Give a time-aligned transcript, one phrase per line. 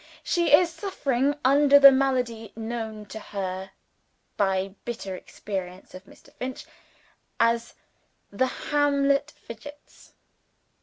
[0.23, 3.69] She is suffering under the malady known to her
[4.35, 6.33] by bitter experience of Mr.
[6.33, 6.65] Finch,
[7.39, 7.75] as
[8.31, 10.13] the Hamlet Fidgets.)